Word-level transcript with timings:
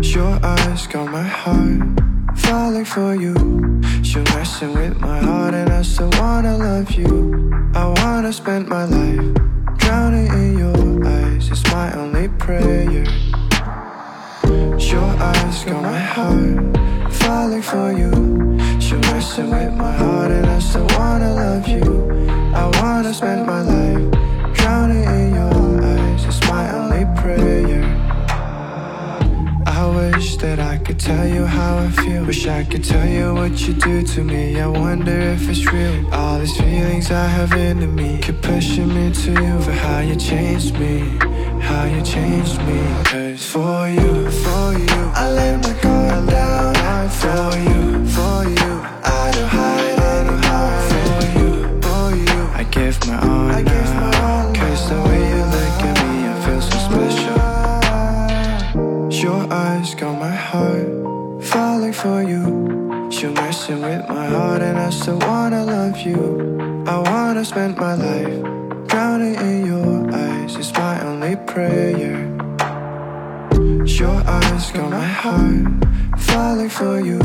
Your 0.00 0.38
eyes 0.44 0.86
got 0.86 1.10
my 1.10 1.22
heart 1.22 1.82
falling 2.36 2.84
for 2.84 3.16
you. 3.16 3.34
You're 4.02 4.22
messing 4.34 4.72
with 4.74 5.00
my 5.00 5.18
heart, 5.18 5.54
and 5.54 5.70
I 5.70 5.82
still 5.82 6.10
wanna 6.20 6.56
love 6.56 6.92
you. 6.92 7.50
I 7.74 7.86
wanna 8.00 8.32
spend 8.32 8.68
my 8.68 8.84
life 8.84 9.34
drowning 9.76 10.28
in 10.28 10.58
your 10.58 11.04
eyes. 11.04 11.50
It's 11.50 11.64
my 11.72 11.92
only 11.94 12.28
prayer. 12.28 12.84
Your 14.78 15.10
eyes 15.30 15.64
got 15.64 15.82
my 15.82 15.98
heart 15.98 17.12
falling 17.12 17.62
for 17.62 17.92
you. 17.92 18.10
Wish 29.98 30.36
that 30.36 30.58
I 30.58 30.78
could 30.78 30.98
tell 30.98 31.26
you 31.26 31.44
how 31.44 31.78
I 31.78 31.90
feel. 31.90 32.24
Wish 32.24 32.46
I 32.46 32.64
could 32.64 32.84
tell 32.84 33.08
you 33.08 33.34
what 33.34 33.54
you 33.66 33.74
do 33.74 34.02
to 34.02 34.20
me. 34.22 34.60
I 34.60 34.66
wonder 34.66 35.18
if 35.34 35.48
it's 35.48 35.64
real. 35.72 36.14
All 36.14 36.38
these 36.38 36.56
feelings 36.56 37.10
I 37.10 37.26
have 37.26 37.52
into 37.52 37.86
me 37.86 38.20
keep 38.22 38.40
pushing 38.42 38.88
me 38.96 39.12
to 39.22 39.30
you 39.42 39.54
for 39.60 39.72
how 39.72 40.00
you 40.00 40.16
changed 40.16 40.74
me, 40.78 40.98
how 41.68 41.84
you 41.84 42.02
changed 42.02 42.58
me. 42.68 42.78
Cause 43.10 43.44
for 43.52 43.88
you, 43.88 44.30
falling 61.92 62.26
for 62.26 62.30
you. 62.30 63.10
You're 63.10 63.32
messing 63.32 63.80
with 63.82 64.08
my 64.08 64.26
heart, 64.26 64.62
and 64.62 64.78
I 64.78 64.90
still 64.90 65.18
wanna 65.18 65.64
love 65.64 65.98
you. 65.98 66.84
I 66.86 66.98
wanna 66.98 67.44
spend 67.44 67.76
my 67.76 67.94
life 67.94 68.42
drowning 68.88 69.34
in 69.34 69.66
your 69.66 70.14
eyes. 70.14 70.56
It's 70.56 70.72
my 70.72 71.00
only 71.04 71.36
prayer. 71.36 71.96
Your 73.86 74.22
eyes 74.26 74.70
got 74.72 74.90
my 74.90 75.06
heart 75.22 75.66
falling 76.18 76.68
for 76.68 77.00
you. 77.00 77.20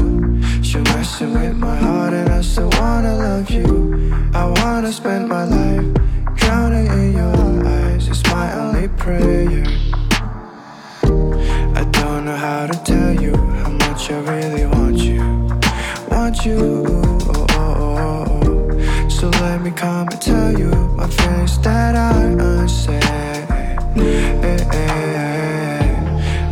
You're 0.61 0.83
messing 0.95 1.33
with 1.33 1.55
my 1.57 1.75
heart, 1.75 2.13
and 2.13 2.29
I 2.29 2.41
still 2.41 2.69
wanna 2.79 3.15
love 3.15 3.49
you. 3.49 4.11
I 4.33 4.45
wanna 4.59 4.91
spend 4.91 5.27
my 5.27 5.45
life 5.45 5.87
drowning 6.35 6.87
in 6.87 7.13
your 7.13 7.65
eyes. 7.65 8.07
It's 8.07 8.23
my 8.31 8.47
only 8.53 8.87
prayer. 8.87 9.65
I 11.81 11.83
don't 11.91 12.25
know 12.25 12.37
how 12.37 12.67
to 12.67 12.77
tell 12.83 13.13
you 13.21 13.52
I 14.13 14.19
really 14.19 14.65
want 14.67 14.97
you. 14.97 15.21
Want 16.11 16.45
you. 16.45 16.85
Oh, 16.87 17.47
oh, 17.49 18.35
oh. 18.37 19.09
So 19.09 19.27
let 19.41 19.59
me 19.63 19.71
come 19.71 20.07
and 20.07 20.21
tell 20.21 20.51
you 20.55 20.69
my 20.69 21.07
feelings 21.07 21.57
that 21.61 21.95
I 21.95 22.21
unsaid. 22.25 23.03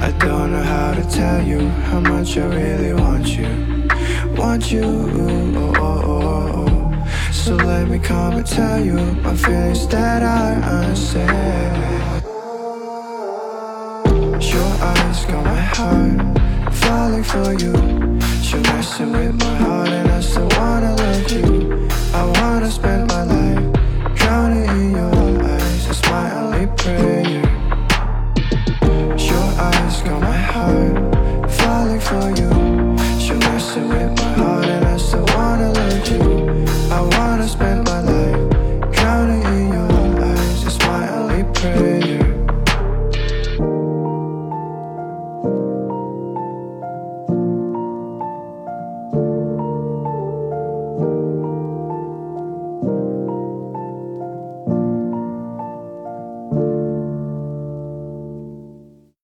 I 0.02 0.12
don't 0.18 0.52
know 0.54 0.64
how 0.64 0.96
to 0.96 1.04
tell 1.08 1.44
you 1.44 1.70
how 1.90 2.00
much 2.00 2.36
I 2.36 2.46
really 2.48 2.94
want 2.96 3.28
you. 3.38 3.88
Want 4.36 4.72
you. 4.72 5.12
So 7.32 7.56
let 7.58 7.88
me 7.90 8.00
come 8.00 8.38
and 8.38 8.48
tell 8.48 8.84
you 8.84 8.98
my 9.22 9.36
feelings 9.36 9.88
that 9.90 10.24
I 10.24 10.54
unsaid. 10.82 12.24
Your 14.52 14.72
eyes 14.82 15.26
got 15.26 15.46
my 15.46 15.62
heart 15.62 16.41
falling 17.12 17.24
for 17.24 17.54
you. 17.64 17.72
You're 18.42 18.62
messing 18.62 19.12
with 19.12 19.36
my 19.36 19.56
heart, 19.58 19.90
and 19.90 20.10
I 20.10 20.22
still 20.22 20.48
wanna 20.58 20.96
love 20.96 21.32
you. 21.32 21.88
I 22.14 22.24
wanna 22.40 22.72
spend 22.72 23.11